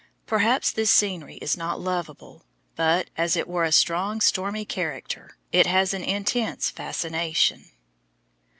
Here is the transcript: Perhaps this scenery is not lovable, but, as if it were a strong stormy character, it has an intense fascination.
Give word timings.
Perhaps 0.25 0.71
this 0.71 0.89
scenery 0.89 1.35
is 1.43 1.55
not 1.55 1.79
lovable, 1.79 2.43
but, 2.75 3.11
as 3.17 3.35
if 3.35 3.41
it 3.41 3.47
were 3.47 3.63
a 3.65 3.71
strong 3.71 4.19
stormy 4.19 4.65
character, 4.65 5.37
it 5.51 5.67
has 5.67 5.93
an 5.93 6.01
intense 6.03 6.71
fascination. 6.71 7.65